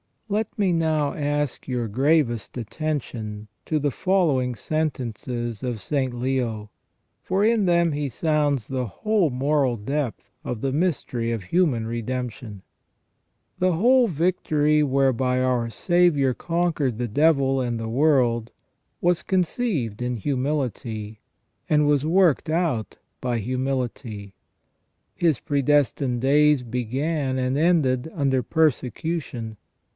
Let 0.29 0.57
me 0.57 0.71
now 0.71 1.13
ask 1.13 1.67
your 1.67 1.87
gravest 1.89 2.57
attention 2.57 3.49
to 3.65 3.77
the 3.77 3.91
following 3.91 4.55
sentences 4.55 5.61
of 5.61 5.79
St. 5.81 6.13
Leo, 6.13 6.71
for 7.21 7.43
in 7.43 7.65
them 7.65 7.91
he 7.91 8.07
sounds 8.07 8.67
the 8.67 8.87
whole 8.87 9.29
moral 9.29 9.75
depth 9.75 10.31
of 10.45 10.61
the 10.61 10.71
mystery 10.71 11.31
of 11.33 11.43
human 11.43 11.85
redemption:" 11.85 12.63
The 13.59 13.73
whole 13.73 14.07
victory 14.07 14.81
whereby 14.81 15.39
our 15.41 15.69
Saviour 15.69 16.33
conquered 16.33 16.97
the 16.97 17.09
devil 17.09 17.59
and 17.61 17.77
the 17.79 17.89
world 17.89 18.51
was 19.01 19.21
conceived 19.21 20.01
in 20.01 20.15
humility, 20.15 21.19
and 21.69 21.85
was 21.85 22.05
worked 22.05 22.49
out 22.49 22.97
by 23.19 23.37
humility. 23.39 24.33
His 25.13 25.39
predestined 25.41 26.21
days 26.21 26.63
began 26.63 27.37
and 27.37 27.55
ended 27.57 28.09
under 28.15 28.41
persecution. 28.41 29.57